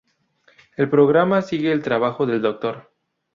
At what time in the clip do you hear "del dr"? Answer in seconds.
2.25-2.89